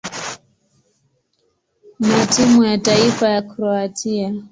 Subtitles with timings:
[1.99, 4.33] na timu ya taifa ya Kroatia.